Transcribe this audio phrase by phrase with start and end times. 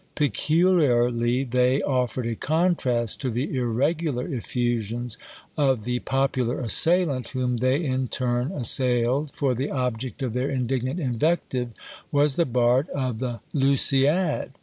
[0.15, 5.15] Peculiarly they offered a contrast to the irregular effusions
[5.55, 10.99] of the popular assailant whom they in turn assailed, for the object of their indignant
[10.99, 11.69] invective
[12.11, 14.53] was the bard of the "Lousiad."